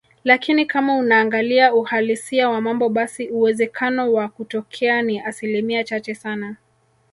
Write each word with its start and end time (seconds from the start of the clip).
lakini 0.23 0.65
kama 0.65 0.97
unaangalia 0.97 1.73
uhalisia 1.73 2.49
wa 2.49 2.61
mambo 2.61 2.89
basi 2.89 3.27
uwezekano 3.29 4.13
wa 4.13 4.27
kutokea 4.29 5.01
ni 5.01 5.19
asilimia 5.19 5.83
chache 5.83 6.15
sana 6.15 6.55